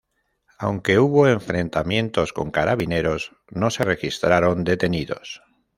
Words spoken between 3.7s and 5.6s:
registraron detenidos.